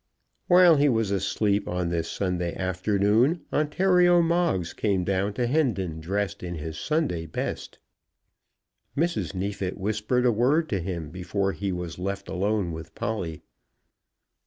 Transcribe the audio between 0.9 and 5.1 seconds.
asleep on this Sunday afternoon Ontario Moggs came